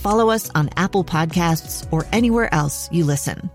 follow 0.00 0.30
us 0.30 0.50
on 0.54 0.70
Apple 0.76 1.04
Podcasts, 1.04 1.86
or 1.92 2.06
anywhere 2.12 2.52
else 2.52 2.88
you 2.90 3.04
listen. 3.04 3.50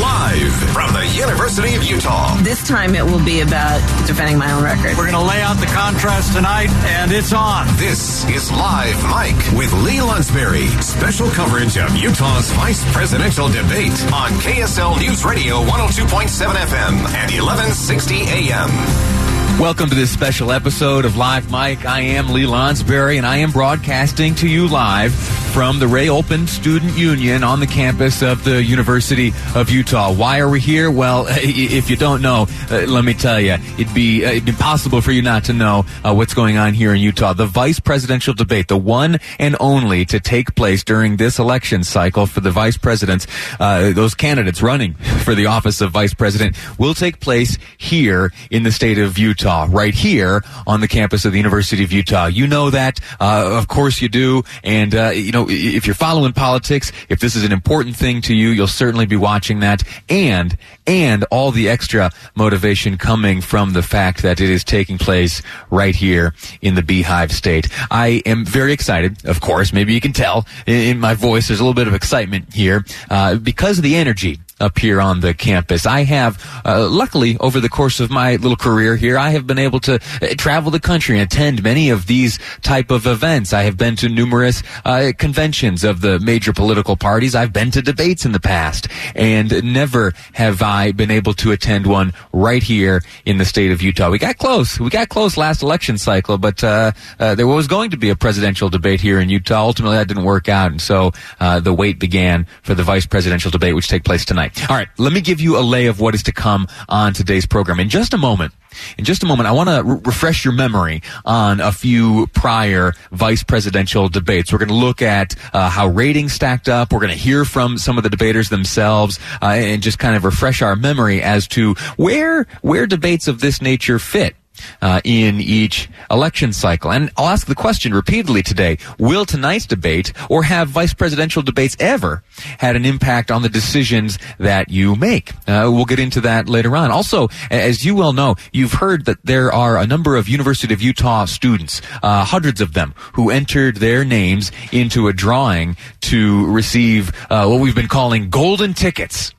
Live 0.00 0.52
from 0.72 0.92
the 0.94 1.06
University 1.18 1.74
of 1.74 1.84
Utah. 1.84 2.34
This 2.42 2.66
time 2.66 2.94
it 2.94 3.04
will 3.04 3.24
be 3.24 3.40
about 3.40 3.80
defending 4.06 4.38
my 4.38 4.50
own 4.52 4.62
record. 4.64 4.96
We're 4.96 5.10
going 5.10 5.12
to 5.12 5.28
lay 5.28 5.42
out 5.42 5.54
the 5.58 5.66
contrast 5.66 6.34
tonight, 6.34 6.70
and 6.86 7.12
it's 7.12 7.32
on. 7.32 7.66
This 7.76 8.24
is 8.28 8.50
Live 8.50 8.96
Mic 9.04 9.36
with 9.58 9.72
Lee 9.84 9.98
Lonsberry. 9.98 10.68
Special 10.82 11.28
coverage 11.30 11.76
of 11.76 11.94
Utah's 11.96 12.50
vice 12.52 12.82
presidential 12.92 13.48
debate 13.48 13.92
on 14.12 14.30
KSL 14.40 14.98
News 14.98 15.24
Radio 15.24 15.62
102.7 15.64 16.54
FM 16.54 16.94
and 17.14 17.30
1160 17.30 18.22
AM. 18.22 19.11
Welcome 19.60 19.90
to 19.90 19.94
this 19.94 20.10
special 20.10 20.50
episode 20.50 21.04
of 21.04 21.16
Live 21.16 21.52
Mic. 21.52 21.84
I 21.84 22.00
am 22.00 22.32
Lee 22.32 22.46
Lonsberry, 22.46 23.16
and 23.16 23.24
I 23.24 23.36
am 23.36 23.52
broadcasting 23.52 24.34
to 24.36 24.48
you 24.48 24.66
live 24.66 25.14
from 25.52 25.78
the 25.78 25.86
Ray 25.86 26.08
Olpin 26.08 26.46
Student 26.46 26.96
Union 26.96 27.44
on 27.44 27.60
the 27.60 27.66
campus 27.66 28.22
of 28.22 28.42
the 28.42 28.64
University 28.64 29.32
of 29.54 29.68
Utah. 29.68 30.10
Why 30.10 30.40
are 30.40 30.48
we 30.48 30.58
here? 30.58 30.90
Well, 30.90 31.26
if 31.30 31.90
you 31.90 31.96
don't 31.96 32.22
know, 32.22 32.46
uh, 32.70 32.86
let 32.88 33.04
me 33.04 33.12
tell 33.12 33.38
you, 33.38 33.52
it'd 33.78 33.92
be, 33.94 34.24
uh, 34.24 34.32
impossible 34.32 35.02
for 35.02 35.12
you 35.12 35.20
not 35.20 35.44
to 35.44 35.52
know 35.52 35.84
uh, 36.02 36.14
what's 36.14 36.32
going 36.32 36.56
on 36.56 36.72
here 36.72 36.94
in 36.94 37.00
Utah. 37.00 37.34
The 37.34 37.46
vice 37.46 37.78
presidential 37.78 38.32
debate, 38.32 38.68
the 38.68 38.78
one 38.78 39.18
and 39.38 39.54
only 39.60 40.06
to 40.06 40.18
take 40.18 40.54
place 40.54 40.82
during 40.82 41.18
this 41.18 41.38
election 41.38 41.84
cycle 41.84 42.26
for 42.26 42.40
the 42.40 42.50
vice 42.50 42.78
presidents, 42.78 43.26
uh, 43.60 43.92
those 43.92 44.14
candidates 44.14 44.62
running 44.62 44.94
for 45.24 45.34
the 45.34 45.46
office 45.46 45.82
of 45.82 45.90
vice 45.90 46.14
president, 46.14 46.56
will 46.78 46.94
take 46.94 47.20
place 47.20 47.58
here 47.76 48.32
in 48.50 48.62
the 48.62 48.72
state 48.72 48.98
of 48.98 49.18
Utah. 49.18 49.41
Utah, 49.42 49.66
right 49.70 49.92
here 49.92 50.40
on 50.68 50.80
the 50.80 50.86
campus 50.86 51.24
of 51.24 51.32
the 51.32 51.38
University 51.38 51.82
of 51.82 51.90
Utah. 51.90 52.26
You 52.26 52.46
know 52.46 52.70
that, 52.70 53.00
uh, 53.18 53.58
of 53.58 53.66
course 53.66 54.00
you 54.00 54.08
do. 54.08 54.44
And, 54.62 54.94
uh, 54.94 55.10
you 55.10 55.32
know, 55.32 55.46
if 55.48 55.84
you're 55.84 55.96
following 55.96 56.32
politics, 56.32 56.92
if 57.08 57.18
this 57.18 57.34
is 57.34 57.42
an 57.42 57.50
important 57.50 57.96
thing 57.96 58.22
to 58.22 58.36
you, 58.36 58.50
you'll 58.50 58.68
certainly 58.68 59.04
be 59.04 59.16
watching 59.16 59.58
that. 59.58 59.82
And, 60.08 60.56
and 60.86 61.24
all 61.32 61.50
the 61.50 61.68
extra 61.68 62.12
motivation 62.36 62.96
coming 62.98 63.40
from 63.40 63.72
the 63.72 63.82
fact 63.82 64.22
that 64.22 64.40
it 64.40 64.48
is 64.48 64.62
taking 64.62 64.96
place 64.96 65.42
right 65.70 65.96
here 65.96 66.34
in 66.60 66.76
the 66.76 66.82
Beehive 66.82 67.32
State. 67.32 67.66
I 67.90 68.22
am 68.24 68.44
very 68.44 68.72
excited, 68.72 69.26
of 69.26 69.40
course. 69.40 69.72
Maybe 69.72 69.92
you 69.92 70.00
can 70.00 70.12
tell 70.12 70.46
in 70.66 71.00
my 71.00 71.14
voice, 71.14 71.48
there's 71.48 71.58
a 71.58 71.64
little 71.64 71.74
bit 71.74 71.88
of 71.88 71.94
excitement 71.94 72.54
here, 72.54 72.84
uh, 73.10 73.34
because 73.34 73.78
of 73.78 73.82
the 73.82 73.96
energy 73.96 74.38
up 74.62 74.78
here 74.78 75.00
on 75.00 75.20
the 75.20 75.34
campus. 75.34 75.84
I 75.84 76.04
have, 76.04 76.38
uh, 76.64 76.88
luckily, 76.88 77.36
over 77.38 77.60
the 77.60 77.68
course 77.68 78.00
of 78.00 78.10
my 78.10 78.36
little 78.36 78.56
career 78.56 78.96
here, 78.96 79.18
I 79.18 79.30
have 79.30 79.46
been 79.46 79.58
able 79.58 79.80
to 79.80 79.94
uh, 79.96 80.28
travel 80.38 80.70
the 80.70 80.80
country 80.80 81.18
and 81.18 81.24
attend 81.24 81.62
many 81.62 81.90
of 81.90 82.06
these 82.06 82.38
type 82.62 82.90
of 82.90 83.06
events. 83.06 83.52
I 83.52 83.64
have 83.64 83.76
been 83.76 83.96
to 83.96 84.08
numerous 84.08 84.62
uh, 84.84 85.12
conventions 85.18 85.82
of 85.82 86.00
the 86.00 86.20
major 86.20 86.52
political 86.52 86.96
parties. 86.96 87.34
I've 87.34 87.52
been 87.52 87.72
to 87.72 87.82
debates 87.82 88.24
in 88.24 88.32
the 88.32 88.40
past, 88.40 88.86
and 89.16 89.62
never 89.64 90.12
have 90.34 90.62
I 90.62 90.92
been 90.92 91.10
able 91.10 91.34
to 91.34 91.50
attend 91.50 91.86
one 91.86 92.12
right 92.32 92.62
here 92.62 93.02
in 93.24 93.38
the 93.38 93.44
state 93.44 93.72
of 93.72 93.82
Utah. 93.82 94.10
We 94.10 94.18
got 94.18 94.38
close. 94.38 94.78
We 94.78 94.90
got 94.90 95.08
close 95.08 95.36
last 95.36 95.62
election 95.62 95.98
cycle, 95.98 96.38
but 96.38 96.62
uh, 96.62 96.92
uh, 97.18 97.34
there 97.34 97.48
was 97.48 97.66
going 97.66 97.90
to 97.90 97.96
be 97.96 98.10
a 98.10 98.16
presidential 98.16 98.68
debate 98.68 99.00
here 99.00 99.18
in 99.18 99.28
Utah. 99.28 99.64
Ultimately, 99.64 99.96
that 99.96 100.06
didn't 100.06 100.24
work 100.24 100.48
out, 100.48 100.70
and 100.70 100.80
so 100.80 101.10
uh, 101.40 101.58
the 101.58 101.74
wait 101.74 101.98
began 101.98 102.46
for 102.62 102.74
the 102.74 102.84
vice 102.84 103.06
presidential 103.06 103.50
debate, 103.50 103.74
which 103.74 103.88
take 103.88 104.04
place 104.04 104.24
tonight. 104.24 104.51
All 104.68 104.76
right, 104.76 104.88
let 104.98 105.12
me 105.12 105.20
give 105.20 105.40
you 105.40 105.58
a 105.58 105.60
lay 105.60 105.86
of 105.86 106.00
what 106.00 106.14
is 106.14 106.22
to 106.24 106.32
come 106.32 106.68
on 106.88 107.12
today's 107.12 107.46
program. 107.46 107.80
In 107.80 107.88
just 107.88 108.14
a 108.14 108.18
moment, 108.18 108.52
in 108.98 109.04
just 109.04 109.22
a 109.22 109.26
moment, 109.26 109.48
I 109.48 109.52
want 109.52 109.68
to 109.68 109.82
re- 109.82 110.00
refresh 110.04 110.44
your 110.44 110.54
memory 110.54 111.02
on 111.24 111.60
a 111.60 111.72
few 111.72 112.26
prior 112.28 112.92
vice 113.10 113.42
presidential 113.42 114.08
debates. 114.08 114.52
We're 114.52 114.58
going 114.58 114.68
to 114.68 114.74
look 114.74 115.02
at 115.02 115.34
uh, 115.52 115.68
how 115.68 115.88
ratings 115.88 116.32
stacked 116.32 116.68
up. 116.68 116.92
We're 116.92 117.00
going 117.00 117.12
to 117.12 117.18
hear 117.18 117.44
from 117.44 117.78
some 117.78 117.96
of 117.96 118.04
the 118.04 118.10
debaters 118.10 118.48
themselves, 118.48 119.18
uh, 119.40 119.46
and 119.46 119.82
just 119.82 119.98
kind 119.98 120.16
of 120.16 120.24
refresh 120.24 120.62
our 120.62 120.76
memory 120.76 121.22
as 121.22 121.46
to 121.48 121.74
where 121.96 122.46
where 122.62 122.86
debates 122.86 123.28
of 123.28 123.40
this 123.40 123.60
nature 123.60 123.98
fit 123.98 124.36
uh, 124.80 125.00
in 125.04 125.40
each 125.40 125.88
election 126.10 126.52
cycle. 126.52 126.92
And 126.92 127.10
I'll 127.16 127.28
ask 127.28 127.46
the 127.46 127.54
question 127.54 127.94
repeatedly 127.94 128.42
today, 128.42 128.78
will 128.98 129.24
tonight's 129.24 129.66
debate 129.66 130.12
or 130.28 130.42
have 130.42 130.68
vice 130.68 130.94
presidential 130.94 131.42
debates 131.42 131.76
ever 131.78 132.22
had 132.58 132.76
an 132.76 132.84
impact 132.84 133.30
on 133.30 133.42
the 133.42 133.48
decisions 133.48 134.18
that 134.38 134.70
you 134.70 134.96
make? 134.96 135.32
Uh, 135.46 135.70
we'll 135.72 135.84
get 135.84 135.98
into 135.98 136.20
that 136.22 136.48
later 136.48 136.76
on. 136.76 136.90
Also, 136.90 137.28
as 137.50 137.84
you 137.84 137.94
well 137.94 138.12
know, 138.12 138.36
you've 138.52 138.74
heard 138.74 139.04
that 139.04 139.18
there 139.24 139.52
are 139.52 139.76
a 139.76 139.86
number 139.86 140.16
of 140.16 140.28
University 140.28 140.72
of 140.72 140.82
Utah 140.82 141.24
students, 141.24 141.82
uh, 142.02 142.24
hundreds 142.24 142.60
of 142.60 142.74
them, 142.74 142.94
who 143.14 143.30
entered 143.30 143.76
their 143.76 144.04
names 144.04 144.52
into 144.72 145.08
a 145.08 145.12
drawing 145.12 145.76
to 146.00 146.46
receive 146.46 147.12
uh, 147.30 147.46
what 147.46 147.60
we've 147.60 147.74
been 147.74 147.88
calling 147.88 148.30
golden 148.30 148.74
tickets. 148.74 149.34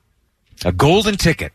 A 0.66 0.72
golden 0.72 1.18
ticket 1.18 1.52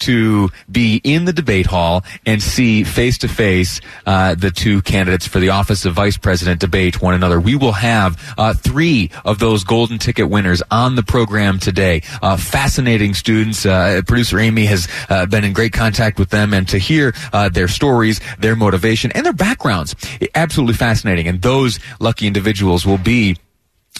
to 0.00 0.50
be 0.70 1.00
in 1.04 1.24
the 1.24 1.32
debate 1.32 1.66
hall 1.66 2.04
and 2.24 2.42
see 2.42 2.84
face 2.84 3.18
to 3.18 3.28
face 3.28 3.80
the 4.04 4.52
two 4.54 4.82
candidates 4.82 5.26
for 5.26 5.40
the 5.40 5.50
office 5.50 5.84
of 5.84 5.94
vice 5.94 6.16
president 6.16 6.60
debate 6.60 7.00
one 7.00 7.14
another. 7.14 7.40
We 7.40 7.56
will 7.56 7.72
have 7.72 8.34
uh, 8.38 8.54
three 8.54 9.10
of 9.24 9.38
those 9.38 9.64
golden 9.64 9.98
ticket 9.98 10.28
winners 10.28 10.62
on 10.70 10.94
the 10.94 11.02
program 11.02 11.58
today. 11.58 12.02
Uh, 12.22 12.36
fascinating 12.36 13.14
students. 13.14 13.64
Uh, 13.66 14.02
producer 14.06 14.38
Amy 14.38 14.66
has 14.66 14.88
uh, 15.08 15.26
been 15.26 15.44
in 15.44 15.52
great 15.52 15.72
contact 15.72 16.18
with 16.18 16.30
them, 16.30 16.52
and 16.52 16.68
to 16.68 16.78
hear 16.78 17.14
uh, 17.32 17.48
their 17.48 17.68
stories, 17.68 18.20
their 18.38 18.56
motivation, 18.56 19.10
and 19.12 19.24
their 19.24 19.32
backgrounds, 19.32 19.94
absolutely 20.34 20.74
fascinating. 20.74 21.28
And 21.28 21.42
those 21.42 21.78
lucky 22.00 22.26
individuals 22.26 22.86
will 22.86 22.98
be 22.98 23.36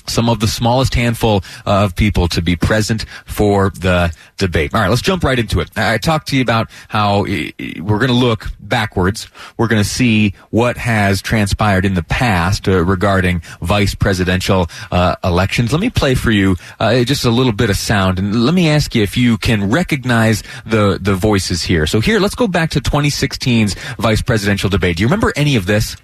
some 0.07 0.29
of 0.29 0.41
the 0.41 0.49
smallest 0.49 0.95
handful 0.95 1.43
of 1.65 1.97
people 1.97 2.29
to 2.29 2.43
be 2.43 2.57
present 2.57 3.05
for 3.25 3.71
the 3.71 4.15
debate. 4.37 4.75
All 4.75 4.81
right, 4.81 4.89
let's 4.89 5.03
jump 5.03 5.25
right 5.25 5.39
into 5.39 5.61
it. 5.61 5.71
I 5.77 5.99
talked 5.99 6.29
to 6.29 6.37
you 6.37 6.43
about 6.43 6.71
how 6.89 7.23
we're 7.23 7.99
going 7.99 8.09
to 8.09 8.13
look 8.13 8.49
backwards. 8.61 9.29
We're 9.57 9.69
going 9.69 9.83
to 9.83 9.89
see 9.89 10.35
what 10.51 10.77
has 10.77 11.23
transpired 11.23 11.85
in 11.85 11.95
the 11.95 12.03
past 12.03 12.69
uh, 12.69 12.85
regarding 12.85 13.43
vice 13.61 13.95
presidential 13.95 14.69
uh, 14.91 15.17
elections. 15.25 15.73
Let 15.73 15.81
me 15.81 15.91
play 15.91 16.15
for 16.15 16.31
you 16.31 16.57
uh, 16.79 17.05
just 17.05 17.25
a 17.25 17.31
little 17.31 17.53
bit 17.53 17.71
of 17.71 17.77
sound, 17.77 18.19
and 18.19 18.45
let 18.45 18.55
me 18.55 18.69
ask 18.69 18.95
you 18.95 19.03
if 19.03 19.17
you 19.17 19.39
can 19.39 19.71
recognize 19.71 20.43
the 20.65 20.99
the 21.01 21.15
voices 21.15 21.63
here. 21.63 21.87
So 21.87 22.01
here, 22.01 22.21
let's 22.21 22.35
go 22.35 22.47
back 22.47 22.71
to 22.71 22.81
2016's 22.81 23.75
vice 23.99 24.23
presidential 24.23 24.71
debate. 24.71 24.97
Do 24.97 25.03
you 25.03 25.07
remember 25.07 25.33
any 25.37 25.57
of 25.57 25.67
this? 25.67 25.97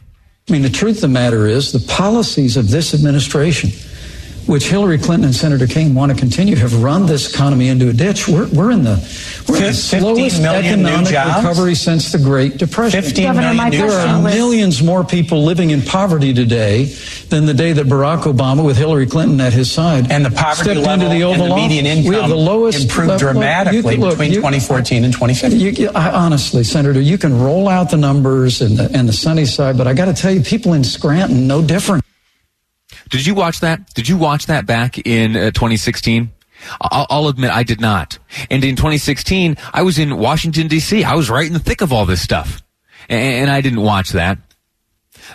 I 0.49 0.53
mean, 0.53 0.63
the 0.63 0.71
truth 0.71 0.97
of 0.97 1.03
the 1.03 1.09
matter 1.09 1.47
is 1.47 1.73
the 1.73 1.87
policies 1.93 2.57
of 2.57 2.71
this 2.71 2.95
administration, 2.95 3.71
which 4.47 4.69
Hillary 4.69 4.99
Clinton 4.99 5.27
and 5.27 5.35
Senator 5.35 5.67
Kaine 5.67 5.95
want 5.95 6.13
to 6.13 6.19
continue, 6.19 6.57
have 6.57 6.83
run 6.83 7.07
this 7.07 7.33
economy 7.33 7.69
into 7.69 7.89
a 7.89 7.93
ditch. 7.93 8.27
We're, 8.29 8.49
we're 8.49 8.71
in 8.71 8.83
the, 8.85 8.97
we're 9.49 9.57
in 9.57 9.63
the 9.65 9.73
slowest 9.73 10.41
economic 10.41 11.11
recovery 11.11 11.75
since 11.75 12.13
the 12.13 12.19
Great 12.19 12.57
Depression. 12.59 13.03
15 13.03 13.35
million 13.37 13.71
new 13.71 13.79
there 13.79 13.91
are 13.91 14.07
jobs. 14.07 14.35
millions 14.35 14.83
more 14.83 15.05
people 15.05 15.45
living 15.45 15.71
in 15.71 15.83
poverty 15.83 16.35
today 16.35 16.85
than 17.29 17.47
the 17.47 17.55
day 17.55 17.73
that 17.73 17.87
Barack 17.87 18.23
Obama, 18.23 18.65
with 18.65 18.77
Hillary 18.77 19.07
Clinton 19.07 19.41
at 19.41 19.53
his 19.53 19.71
side, 19.71 20.11
And 20.11 20.25
the 20.25 20.31
poverty 20.31 20.71
stepped 20.71 20.81
level 20.87 21.07
into 21.11 21.19
the 21.19 21.31
and 21.31 21.41
Oval 21.43 21.57
the 21.57 21.63
median 21.63 21.87
Office. 21.99 22.09
We 22.09 22.15
have 22.17 22.29
the 22.29 22.37
lowest 22.37 22.83
improved 22.83 23.09
look, 23.09 23.21
look, 23.23 23.33
dramatically 23.33 23.95
you- 23.95 24.01
look, 24.01 24.11
between 24.13 24.31
you- 24.33 24.37
2014 24.39 25.05
and 25.05 25.13
2015. 25.15 25.61
you, 25.61 25.71
you- 25.71 25.91
I, 25.95 26.11
honestly, 26.11 26.65
Senator, 26.65 27.01
you 27.01 27.17
can 27.17 27.39
roll 27.39 27.69
out 27.69 27.91
the 27.91 27.97
numbers 27.97 28.61
and 28.61 28.77
the, 28.77 28.91
and 28.97 29.09
the 29.09 29.13
sunny 29.13 29.45
side, 29.47 29.79
but 29.79 29.87
I 29.87 29.95
got 29.95 30.07
to 30.07 30.15
tell 30.15 30.33
you, 30.33 30.41
people 30.43 30.73
in 30.75 30.85
Scranton, 30.85 31.47
no 31.47 31.63
different. 31.63 32.05
Did 33.13 33.27
you 33.27 33.35
watch 33.35 33.61
that? 33.61 33.93
Did 33.93 34.09
you 34.09 34.17
watch 34.17 34.47
that 34.47 34.65
back 34.65 34.99
in 35.07 35.37
uh, 35.37 35.51
2016? 35.51 36.33
I'll, 36.81 37.29
admit 37.29 37.51
I 37.51 37.63
did 37.63 37.79
not. 37.79 38.19
And 38.51 38.65
in 38.65 38.75
2016, 38.75 39.59
I 39.75 39.83
was 39.83 39.99
in 39.99 40.17
Washington 40.17 40.67
D.C. 40.67 41.05
I 41.05 41.15
was 41.15 41.29
right 41.29 41.47
in 41.47 41.53
the 41.53 41.59
thick 41.59 41.83
of 41.83 41.93
all 41.93 42.07
this 42.07 42.23
stuff, 42.23 42.63
and, 43.11 43.35
and 43.35 43.51
I 43.51 43.61
didn't 43.61 43.83
watch 43.83 44.11
that. 44.11 44.39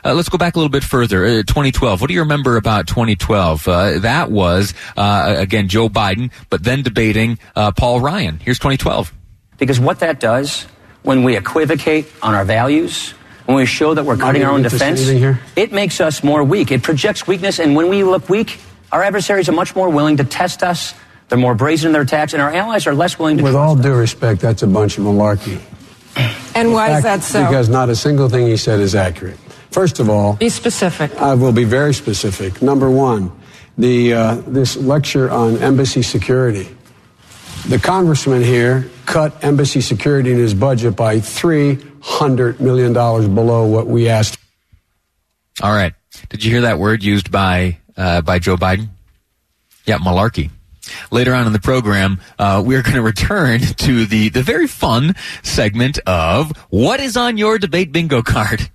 Uh, 0.03 0.15
let's 0.15 0.27
go 0.27 0.39
back 0.39 0.55
a 0.55 0.59
little 0.59 0.71
bit 0.71 0.83
further. 0.83 1.23
Uh, 1.23 1.43
2012. 1.43 2.01
What 2.01 2.07
do 2.07 2.15
you 2.15 2.21
remember 2.21 2.57
about 2.57 2.87
2012? 2.87 3.67
Uh, 3.67 3.99
that 3.99 4.31
was 4.31 4.73
uh, 4.95 5.35
again 5.37 5.67
Joe 5.67 5.87
Biden, 5.87 6.31
but 6.49 6.63
then 6.63 6.81
debating 6.81 7.37
uh, 7.55 7.71
Paul 7.71 7.99
Ryan. 7.99 8.39
Here's 8.39 8.57
2012. 8.57 9.13
Because 9.59 9.79
what 9.79 9.99
that 9.99 10.19
does 10.19 10.63
when 11.03 11.23
we 11.23 11.37
equivocate 11.37 12.11
on 12.23 12.33
our 12.33 12.43
values, 12.43 13.13
when 13.47 13.55
we 13.55 13.65
show 13.65 13.93
that 13.93 14.03
we're 14.03 14.17
cutting 14.17 14.43
our 14.43 14.51
own 14.51 14.61
defense, 14.61 15.07
it 15.55 15.71
makes 15.71 16.01
us 16.01 16.21
more 16.21 16.43
weak. 16.43 16.69
It 16.69 16.83
projects 16.83 17.25
weakness, 17.25 17.59
and 17.59 17.77
when 17.77 17.87
we 17.87 18.03
look 18.03 18.27
weak, 18.29 18.59
our 18.91 19.01
adversaries 19.01 19.47
are 19.47 19.53
much 19.53 19.73
more 19.73 19.89
willing 19.89 20.17
to 20.17 20.25
test 20.25 20.63
us. 20.63 20.93
They're 21.29 21.37
more 21.37 21.55
brazen 21.55 21.87
in 21.87 21.93
their 21.93 22.01
attacks, 22.01 22.33
and 22.33 22.41
our 22.41 22.53
allies 22.53 22.87
are 22.87 22.93
less 22.93 23.17
willing 23.17 23.37
to. 23.37 23.43
With 23.43 23.55
all 23.55 23.77
due 23.77 23.93
respect, 23.93 24.41
that's 24.41 24.63
a 24.63 24.67
bunch 24.67 24.97
of 24.97 25.05
malarkey. 25.05 25.61
And 26.55 26.73
why 26.73 26.97
is 26.97 27.03
that 27.03 27.23
so? 27.23 27.45
Because 27.45 27.69
not 27.69 27.89
a 27.89 27.95
single 27.95 28.27
thing 28.27 28.47
he 28.47 28.57
said 28.57 28.81
is 28.81 28.95
accurate. 28.95 29.37
First 29.71 29.99
of 29.99 30.09
all, 30.09 30.33
be 30.33 30.49
specific. 30.49 31.15
I 31.15 31.35
will 31.35 31.53
be 31.53 31.63
very 31.63 31.93
specific. 31.93 32.61
Number 32.61 32.91
one, 32.91 33.31
the 33.77 34.13
uh, 34.13 34.35
this 34.47 34.75
lecture 34.75 35.31
on 35.31 35.57
embassy 35.57 36.01
security. 36.01 36.75
The 37.67 37.79
congressman 37.79 38.43
here 38.43 38.89
cut 39.07 39.43
embassy 39.43 39.81
security 39.81 40.31
in 40.31 40.37
his 40.37 40.53
budget 40.53 40.95
by 40.95 41.19
three 41.19 41.79
hundred 42.01 42.61
million 42.61 42.93
dollars 42.93 43.27
below 43.27 43.65
what 43.65 43.87
we 43.87 44.07
asked. 44.07 44.37
All 45.63 45.71
right. 45.71 45.93
Did 46.29 46.43
you 46.43 46.51
hear 46.51 46.61
that 46.61 46.77
word 46.77 47.03
used 47.03 47.31
by 47.31 47.79
uh, 47.95 48.21
by 48.21 48.37
Joe 48.37 48.57
Biden? 48.57 48.89
Yeah, 49.85 49.97
malarkey. 49.97 50.51
Later 51.11 51.33
on 51.33 51.47
in 51.47 51.53
the 51.53 51.59
program, 51.59 52.19
uh, 52.37 52.61
we're 52.65 52.81
going 52.81 52.95
to 52.95 53.01
return 53.01 53.59
to 53.77 54.05
the 54.05 54.29
the 54.29 54.43
very 54.43 54.67
fun 54.67 55.15
segment 55.41 55.97
of 56.05 56.51
what 56.69 56.99
is 56.99 57.17
on 57.17 57.37
your 57.37 57.57
debate 57.57 57.91
bingo 57.91 58.21
card. 58.21 58.69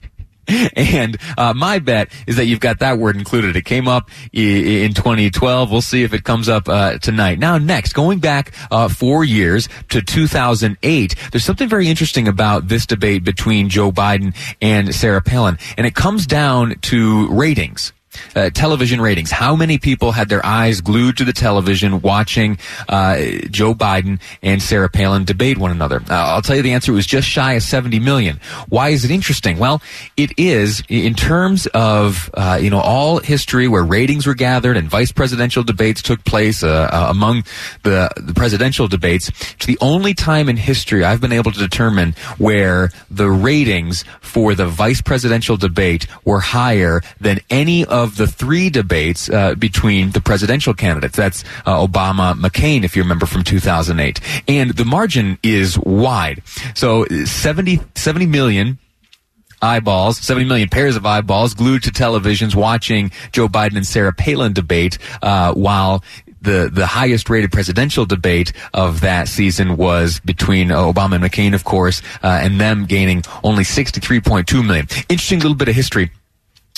And 0.82 1.16
uh, 1.38 1.54
my 1.54 1.78
bet 1.78 2.12
is 2.26 2.36
that 2.36 2.46
you've 2.46 2.60
got 2.60 2.80
that 2.80 2.98
word 2.98 3.16
included. 3.16 3.56
It 3.56 3.64
came 3.64 3.88
up 3.88 4.10
in 4.32 4.94
2012. 4.94 5.70
We'll 5.70 5.80
see 5.80 6.02
if 6.02 6.12
it 6.12 6.24
comes 6.24 6.48
up 6.48 6.68
uh, 6.68 6.98
tonight. 6.98 7.38
Now, 7.38 7.58
next, 7.58 7.92
going 7.92 8.18
back 8.18 8.52
uh, 8.70 8.88
four 8.88 9.24
years 9.24 9.68
to 9.90 10.02
2008, 10.02 11.14
there's 11.30 11.44
something 11.44 11.68
very 11.68 11.88
interesting 11.88 12.28
about 12.28 12.68
this 12.68 12.86
debate 12.86 13.24
between 13.24 13.68
Joe 13.68 13.92
Biden 13.92 14.34
and 14.60 14.94
Sarah 14.94 15.22
Palin, 15.22 15.58
and 15.76 15.86
it 15.86 15.94
comes 15.94 16.26
down 16.26 16.76
to 16.82 17.28
ratings. 17.28 17.92
Uh, 18.34 18.50
television 18.50 19.00
ratings. 19.00 19.30
How 19.30 19.56
many 19.56 19.78
people 19.78 20.12
had 20.12 20.28
their 20.28 20.44
eyes 20.44 20.80
glued 20.80 21.16
to 21.18 21.24
the 21.24 21.32
television 21.32 22.00
watching 22.00 22.58
uh, 22.88 23.16
Joe 23.50 23.74
Biden 23.74 24.20
and 24.42 24.62
Sarah 24.62 24.88
Palin 24.88 25.24
debate 25.24 25.58
one 25.58 25.70
another? 25.70 26.02
Uh, 26.08 26.14
I'll 26.14 26.42
tell 26.42 26.56
you 26.56 26.62
the 26.62 26.72
answer 26.72 26.92
was 26.92 27.06
just 27.06 27.28
shy 27.28 27.54
of 27.54 27.62
70 27.62 28.00
million. 28.00 28.40
Why 28.68 28.90
is 28.90 29.04
it 29.04 29.10
interesting? 29.10 29.58
Well, 29.58 29.82
it 30.16 30.32
is 30.38 30.82
in 30.88 31.14
terms 31.14 31.66
of 31.68 32.30
uh, 32.34 32.58
you 32.60 32.70
know 32.70 32.80
all 32.80 33.18
history 33.18 33.68
where 33.68 33.84
ratings 33.84 34.26
were 34.26 34.34
gathered 34.34 34.76
and 34.76 34.88
vice 34.88 35.12
presidential 35.12 35.62
debates 35.62 36.02
took 36.02 36.24
place 36.24 36.62
uh, 36.62 36.88
uh, 36.92 37.06
among 37.10 37.44
the 37.82 38.10
the 38.16 38.34
presidential 38.34 38.88
debates. 38.88 39.28
It's 39.28 39.66
the 39.66 39.78
only 39.80 40.14
time 40.14 40.48
in 40.48 40.56
history 40.56 41.04
I've 41.04 41.20
been 41.20 41.32
able 41.32 41.52
to 41.52 41.58
determine 41.58 42.14
where 42.38 42.90
the 43.10 43.30
ratings 43.30 44.04
for 44.20 44.54
the 44.54 44.66
vice 44.66 45.00
presidential 45.00 45.56
debate 45.56 46.06
were 46.24 46.40
higher 46.40 47.02
than 47.20 47.40
any 47.48 47.84
of 47.84 48.01
of 48.02 48.16
the 48.16 48.26
three 48.26 48.70
debates 48.70 49.30
uh, 49.30 49.54
between 49.54 50.10
the 50.10 50.20
presidential 50.20 50.74
candidates. 50.74 51.16
That's 51.16 51.44
uh, 51.64 51.86
Obama, 51.86 52.34
McCain, 52.34 52.84
if 52.84 52.96
you 52.96 53.02
remember 53.02 53.26
from 53.26 53.44
2008. 53.44 54.20
And 54.48 54.70
the 54.70 54.84
margin 54.84 55.38
is 55.42 55.78
wide. 55.78 56.42
So 56.74 57.06
70, 57.06 57.80
70 57.94 58.26
million 58.26 58.78
eyeballs, 59.60 60.18
70 60.18 60.46
million 60.46 60.68
pairs 60.68 60.96
of 60.96 61.06
eyeballs 61.06 61.54
glued 61.54 61.84
to 61.84 61.90
televisions 61.90 62.54
watching 62.54 63.12
Joe 63.30 63.48
Biden 63.48 63.76
and 63.76 63.86
Sarah 63.86 64.12
Palin 64.12 64.52
debate, 64.52 64.98
uh, 65.22 65.54
while 65.54 66.02
the 66.40 66.68
the 66.72 66.86
highest 66.86 67.30
rated 67.30 67.52
presidential 67.52 68.04
debate 68.04 68.52
of 68.74 69.02
that 69.02 69.28
season 69.28 69.76
was 69.76 70.18
between 70.20 70.68
Obama 70.68 71.14
and 71.14 71.24
McCain, 71.24 71.54
of 71.54 71.62
course, 71.62 72.02
uh, 72.24 72.40
and 72.42 72.60
them 72.60 72.84
gaining 72.84 73.22
only 73.44 73.62
63.2 73.62 74.66
million. 74.66 74.86
Interesting 75.08 75.38
little 75.38 75.54
bit 75.54 75.68
of 75.68 75.76
history 75.76 76.10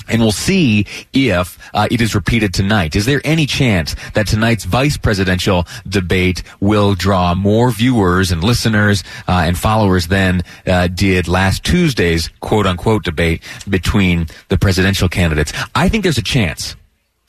and 0.08 0.20
we'll 0.20 0.32
see 0.32 0.86
if 1.12 1.58
uh, 1.72 1.88
it 1.90 2.00
is 2.00 2.14
repeated 2.14 2.52
tonight. 2.52 2.94
Is 2.94 3.06
there 3.06 3.20
any 3.24 3.46
chance 3.46 3.96
that 4.14 4.26
tonight's 4.26 4.64
vice 4.64 4.96
presidential 4.96 5.66
debate 5.88 6.42
will 6.60 6.94
draw 6.94 7.34
more 7.34 7.70
viewers 7.70 8.30
and 8.30 8.44
listeners 8.44 9.02
uh, 9.28 9.44
and 9.46 9.56
followers 9.56 10.08
than 10.08 10.42
uh, 10.66 10.88
did 10.88 11.28
last 11.28 11.64
Tuesday's 11.64 12.28
quote 12.40 12.66
unquote 12.66 13.04
debate 13.04 13.42
between 13.68 14.26
the 14.48 14.58
presidential 14.58 15.08
candidates? 15.08 15.52
I 15.74 15.88
think 15.88 16.02
there's 16.02 16.18
a 16.18 16.22
chance. 16.22 16.76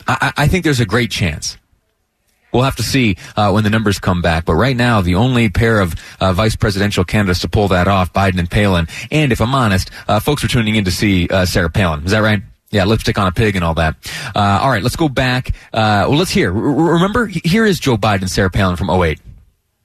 I, 0.08 0.34
I 0.38 0.48
think 0.48 0.64
there's 0.64 0.82
a 0.82 0.86
great 0.86 1.12
chance. 1.12 1.58
We'll 2.52 2.64
have 2.64 2.78
to 2.78 2.84
see 2.84 3.18
uh, 3.36 3.52
when 3.52 3.66
the 3.66 3.70
numbers 3.70 4.00
come 4.00 4.22
back. 4.22 4.46
But 4.46 4.54
right 4.54 4.78
now, 4.78 5.02
the 5.02 5.16
only 5.16 5.50
pair 5.50 5.82
of 5.82 5.94
uh, 6.22 6.32
vice 6.32 6.56
presidential 6.56 7.04
candidates 7.04 7.42
to 7.42 7.50
pull 7.50 7.68
that 7.70 7.90
off, 7.90 8.14
Biden 8.14 8.40
and 8.40 8.50
Palin. 8.50 8.88
And 9.12 9.34
if 9.34 9.42
I'm 9.42 9.54
honest, 9.54 9.92
uh, 10.08 10.22
folks 10.22 10.42
are 10.46 10.48
tuning 10.48 10.76
in 10.76 10.86
to 10.86 10.92
see 10.92 11.28
uh, 11.28 11.46
Sarah 11.46 11.70
Palin. 11.70 12.06
Is 12.06 12.12
that 12.12 12.20
right? 12.20 12.42
Yeah, 12.76 12.84
lipstick 12.84 13.18
on 13.18 13.26
a 13.26 13.32
pig 13.32 13.56
and 13.56 13.64
all 13.64 13.76
that. 13.76 13.96
Uh, 14.36 14.60
all 14.62 14.70
right, 14.70 14.84
let's 14.84 14.98
go 14.98 15.08
back. 15.08 15.52
Uh, 15.72 16.06
well, 16.10 16.18
let's 16.18 16.32
hear. 16.32 16.54
R- 16.54 16.94
remember, 16.96 17.26
here 17.26 17.66
is 17.66 17.80
Joe 17.80 17.96
Biden, 17.96 18.28
Sarah 18.28 18.50
Palin 18.50 18.76
from 18.76 18.90
08. 18.90 19.18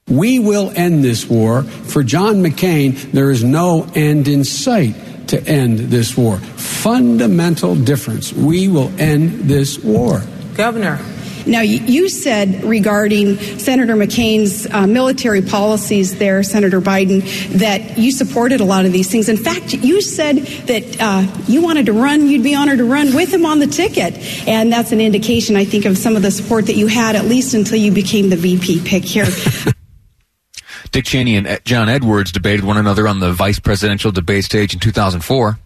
We 0.09 0.41
will 0.41 0.73
end 0.75 1.05
this 1.05 1.25
war. 1.31 1.63
For 1.63 2.03
John 2.03 2.43
McCain, 2.43 2.97
there 3.13 3.31
is 3.31 3.45
no 3.45 3.87
end 3.95 4.27
in 4.27 4.43
sight 4.43 4.97
to 5.29 5.41
end 5.47 5.79
this 5.79 6.17
war. 6.17 6.39
Fundamental 6.39 7.77
difference. 7.77 8.33
We 8.33 8.67
will 8.67 8.91
end 9.01 9.43
this 9.49 9.79
war. 9.79 10.23
Governor. 10.55 10.99
Now, 11.47 11.61
you 11.61 12.09
said 12.09 12.65
regarding 12.65 13.37
Senator 13.59 13.95
McCain's 13.95 14.67
uh, 14.71 14.87
military 14.87 15.43
policies 15.43 16.19
there, 16.19 16.43
Senator 16.43 16.81
Biden, 16.81 17.23
that 17.59 17.99
you 17.99 18.13
supported 18.13 18.61
a 18.61 18.65
lot 18.65 18.85
of 18.85 18.93
these 18.93 19.11
things. 19.11 19.29
In 19.29 19.37
fact, 19.37 19.73
you 19.73 20.01
said 20.01 20.37
that 20.67 21.01
uh, 21.01 21.43
you 21.47 21.63
wanted 21.63 21.87
to 21.87 21.93
run, 21.93 22.27
you'd 22.27 22.43
be 22.43 22.55
honored 22.55 22.79
to 22.79 22.85
run 22.85 23.15
with 23.15 23.33
him 23.33 23.47
on 23.47 23.59
the 23.59 23.67
ticket. 23.67 24.17
And 24.47 24.73
that's 24.73 24.93
an 24.93 25.01
indication, 25.01 25.57
I 25.57 25.65
think, 25.65 25.85
of 25.85 25.97
some 25.99 26.17
of 26.17 26.23
the 26.23 26.31
support 26.31 26.67
that 26.67 26.77
you 26.77 26.87
had, 26.87 27.17
at 27.17 27.25
least 27.25 27.55
until 27.55 27.79
you 27.79 27.93
became 27.93 28.31
the 28.31 28.37
VP 28.37 28.83
pick 28.85 29.05
here. 29.05 29.27
Dick 30.93 31.05
Cheney 31.05 31.37
and 31.37 31.61
John 31.65 31.89
Edwards 31.89 32.33
debated 32.33 32.65
one 32.65 32.77
another 32.77 33.07
on 33.07 33.21
the 33.21 33.33
vice 33.33 33.61
presidential 33.61 34.11
debate 34.11 34.45
stage 34.45 34.75
in 34.75 34.81
2004. 34.81 35.59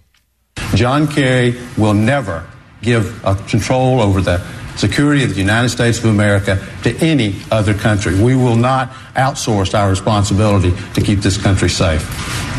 John 0.75 1.09
Kerry 1.09 1.59
will 1.79 1.95
never 1.95 2.47
give 2.83 3.23
control 3.49 4.01
over 4.01 4.21
the 4.21 4.45
security 4.77 5.23
of 5.25 5.31
the 5.31 5.41
United 5.41 5.69
States 5.69 5.99
of 5.99 6.07
America 6.07 6.65
to 6.83 6.97
any 6.99 7.37
other 7.51 7.75
country. 7.75 8.21
We 8.21 8.35
will 8.35 8.57
not 8.57 8.91
outsource 9.15 9.79
our 9.79 9.89
responsibility 9.89 10.73
to 10.95 11.01
keep 11.01 11.21
this 11.21 11.37
country 11.41 11.69
safe. 11.69 12.03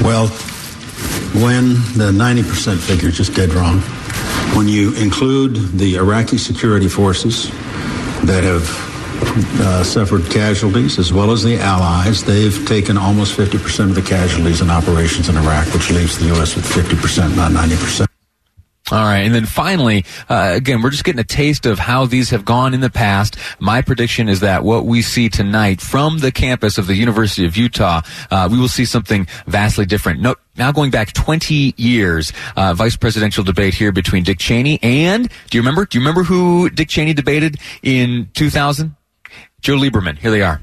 Well, 0.01 0.27
when 1.41 1.73
the 1.97 2.11
90% 2.11 2.79
figure 2.79 3.09
is 3.09 3.17
just 3.17 3.35
dead 3.35 3.53
wrong, 3.53 3.79
when 4.55 4.67
you 4.67 4.93
include 4.95 5.55
the 5.77 5.95
Iraqi 5.95 6.37
security 6.37 6.87
forces 6.87 7.49
that 8.23 8.43
have 8.43 8.85
uh, 9.61 9.83
suffered 9.83 10.23
casualties 10.29 10.99
as 10.99 11.11
well 11.11 11.31
as 11.31 11.43
the 11.43 11.57
allies. 11.57 12.23
They've 12.23 12.65
taken 12.67 12.97
almost 12.97 13.37
50% 13.37 13.89
of 13.89 13.95
the 13.95 14.01
casualties 14.01 14.61
in 14.61 14.69
operations 14.69 15.29
in 15.29 15.37
Iraq, 15.37 15.73
which 15.73 15.89
leaves 15.91 16.17
the 16.17 16.25
U.S. 16.35 16.55
with 16.55 16.65
50%, 16.65 17.35
not 17.35 17.51
90%. 17.51 18.14
All 18.91 19.03
right. 19.03 19.21
And 19.21 19.33
then 19.33 19.47
finally, 19.47 20.05
uh, 20.29 20.51
again, 20.53 20.83
we're 20.83 20.91
just 20.91 21.03
getting 21.03 21.19
a 21.19 21.23
taste 21.23 21.65
of 21.65 21.79
how 21.79 22.05
these 22.05 22.29
have 22.29 22.45
gone 22.45 22.71
in 22.75 22.81
the 22.81 22.89
past. 22.91 23.35
My 23.59 23.81
prediction 23.81 24.29
is 24.29 24.41
that 24.41 24.63
what 24.63 24.85
we 24.85 25.01
see 25.01 25.27
tonight 25.27 25.81
from 25.81 26.19
the 26.19 26.31
campus 26.31 26.77
of 26.77 26.85
the 26.85 26.93
University 26.93 27.47
of 27.47 27.57
Utah, 27.57 28.01
uh, 28.29 28.47
we 28.51 28.59
will 28.59 28.67
see 28.67 28.85
something 28.85 29.25
vastly 29.47 29.87
different. 29.87 30.21
No, 30.21 30.35
now 30.55 30.71
going 30.71 30.91
back 30.91 31.13
20 31.13 31.73
years, 31.77 32.31
uh, 32.55 32.75
vice 32.75 32.95
presidential 32.95 33.43
debate 33.43 33.73
here 33.73 33.91
between 33.91 34.23
Dick 34.23 34.37
Cheney 34.37 34.77
and, 34.83 35.29
do 35.49 35.57
you 35.57 35.63
remember? 35.63 35.85
Do 35.85 35.97
you 35.97 36.01
remember 36.03 36.23
who 36.23 36.69
Dick 36.69 36.87
Cheney 36.87 37.15
debated 37.15 37.57
in 37.81 38.29
2000? 38.35 38.95
Joe 39.61 39.77
Lieberman. 39.77 40.19
Here 40.19 40.29
they 40.29 40.43
are. 40.43 40.61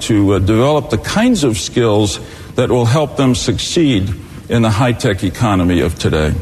To 0.00 0.34
uh, 0.34 0.38
develop 0.40 0.90
the 0.90 0.98
kinds 0.98 1.44
of 1.44 1.56
skills 1.56 2.18
that 2.56 2.68
will 2.68 2.84
help 2.84 3.16
them 3.16 3.36
succeed 3.36 4.12
in 4.48 4.62
the 4.62 4.70
high 4.70 4.92
tech 4.92 5.22
economy 5.22 5.80
of 5.80 5.96
today. 6.00 6.34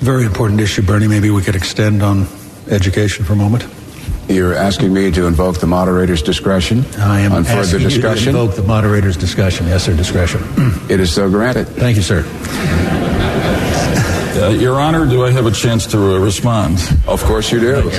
Very 0.00 0.24
important 0.24 0.60
issue, 0.60 0.82
Bernie. 0.82 1.08
Maybe 1.08 1.30
we 1.30 1.42
could 1.42 1.54
extend 1.56 2.02
on 2.02 2.26
education 2.68 3.24
for 3.24 3.34
a 3.34 3.36
moment. 3.36 3.66
You're 4.28 4.54
asking 4.54 4.94
me 4.94 5.10
to 5.10 5.26
invoke 5.26 5.58
the 5.58 5.66
moderator's 5.66 6.22
discretion 6.22 6.84
I 6.98 7.20
am 7.20 7.32
on 7.32 7.44
further 7.44 7.60
asking 7.60 7.80
discussion. 7.80 8.26
You 8.26 8.32
to 8.32 8.38
invoke 8.40 8.56
the 8.56 8.62
moderator's 8.62 9.16
discussion. 9.16 9.66
Yes, 9.66 9.84
sir. 9.84 9.96
Discretion. 9.96 10.42
It 10.88 11.00
is 11.00 11.12
so 11.12 11.28
granted. 11.28 11.66
Thank 11.66 11.96
you, 11.96 12.02
sir. 12.02 12.24
Uh, 14.40 14.50
Your 14.50 14.80
Honor, 14.80 15.04
do 15.04 15.24
I 15.24 15.32
have 15.32 15.44
a 15.46 15.50
chance 15.50 15.86
to 15.88 16.14
uh, 16.14 16.18
respond? 16.18 16.78
Of 17.06 17.22
course 17.24 17.50
you 17.52 17.60
do. 17.60 17.90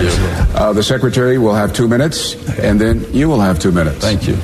Uh, 0.55 0.73
the 0.73 0.81
Secretary 0.81 1.37
will 1.37 1.53
have 1.53 1.73
two 1.73 1.87
minutes, 1.87 2.35
and 2.57 2.79
then 2.81 3.05
you 3.13 3.27
will 3.29 3.41
have 3.41 3.59
two 3.59 3.71
minutes. 3.71 3.97
Thank 3.99 4.27
you. 4.27 4.37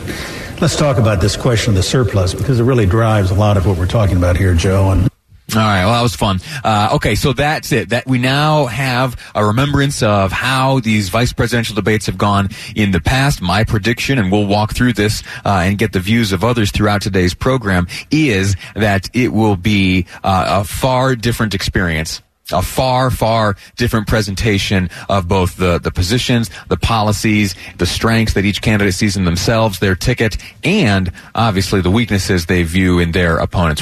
Let's 0.62 0.76
talk 0.76 0.98
about 0.98 1.22
this 1.22 1.38
question 1.38 1.72
of 1.72 1.76
the 1.76 1.84
surplus 1.84 2.34
because 2.34 2.60
it 2.60 2.64
really 2.66 2.86
drives 2.86 3.32
a 3.32 3.36
lot 3.36 3.58
of 3.58 3.66
what 3.66 3.78
we're 3.78 3.88
talking 3.88 4.18
about 4.18 4.36
here, 4.38 4.54
Joe. 4.54 4.92
And 4.92 5.07
all 5.56 5.62
right, 5.62 5.86
well, 5.86 5.94
that 5.94 6.01
was 6.01 6.16
fun. 6.16 6.42
Uh, 6.62 6.89
okay, 6.96 7.16
so 7.16 7.32
that's 7.32 7.72
it. 7.72 7.89
That 7.89 8.06
we 8.06 8.18
now 8.18 8.66
have 8.66 9.16
a 9.34 9.46
remembrance 9.46 10.04
of 10.04 10.34
how 10.34 10.82
these 10.82 11.08
vice 11.08 11.32
presidential 11.32 11.74
debates 11.74 12.08
have 12.08 12.18
gone 12.18 12.50
in 12.75 12.92
the 12.92 13.00
past. 13.00 13.42
My 13.42 13.63
prediction, 13.63 14.20
and 14.20 14.30
we'll 14.30 14.46
walk 14.46 14.75
through 14.75 14.94
this 14.94 15.24
uh, 15.46 15.62
and 15.63 15.77
get 15.77 15.94
the 15.94 16.01
views 16.01 16.34
of 16.34 16.44
others 16.44 16.72
throughout 16.72 17.01
today's 17.01 17.34
program, 17.34 17.88
is 18.12 18.58
that 18.75 19.10
it 19.13 19.30
will 19.32 19.56
be 19.56 20.06
uh, 20.22 20.62
a 20.62 20.63
far 20.66 21.16
different 21.16 21.56
experience 21.56 22.22
a 22.54 22.62
far, 22.62 23.12
far 23.12 23.58
different 23.75 24.08
presentation 24.08 24.89
of 25.10 25.27
both 25.27 25.58
the, 25.58 25.80
the 25.80 25.92
positions, 25.92 26.50
the 26.70 26.77
policies, 26.77 27.56
the 27.77 27.86
strengths 27.86 28.36
that 28.36 28.46
each 28.46 28.62
candidate 28.62 28.94
sees 28.94 29.18
in 29.18 29.25
themselves, 29.25 29.80
their 29.80 29.96
ticket, 29.96 30.38
and 30.63 31.12
obviously 31.36 31.82
the 31.82 31.92
weaknesses 31.92 32.46
they 32.46 32.63
view 32.63 33.00
in 33.00 33.12
their 33.12 33.38
opponents. 33.38 33.82